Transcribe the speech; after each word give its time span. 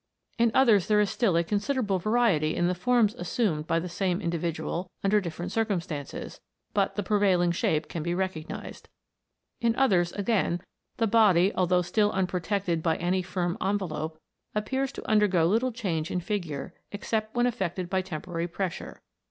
In 0.39 0.49
others, 0.55 0.87
there 0.87 0.99
is 0.99 1.11
still 1.11 1.37
a 1.37 1.43
considerable 1.43 1.99
variety 1.99 2.55
in 2.55 2.65
the 2.67 2.73
forms 2.73 3.13
assumed 3.13 3.67
by 3.67 3.77
the 3.77 3.87
same 3.87 4.19
individual 4.19 4.89
under 5.03 5.21
different 5.21 5.51
circumstances, 5.51 6.41
but 6.73 6.95
the 6.95 7.03
prevailing 7.03 7.51
shape 7.51 7.87
can 7.87 8.01
be 8.01 8.15
re 8.15 8.27
cognised. 8.27 8.85
In 9.59 9.75
others, 9.75 10.11
again, 10.13 10.59
the 10.97 11.05
body, 11.05 11.53
although 11.53 11.83
still 11.83 12.11
unprotected 12.13 12.81
by 12.81 12.95
any 12.97 13.21
firm 13.21 13.55
envelope, 13.63 14.19
appears 14.55 14.91
to 14.93 15.07
undergo 15.07 15.45
little 15.45 15.71
change 15.71 16.09
in 16.09 16.19
figure, 16.19 16.73
except 16.91 17.35
when 17.35 17.45
affected 17.45 17.87
by 17.87 18.01
temporary 18.01 18.47
pressure. 18.47 19.01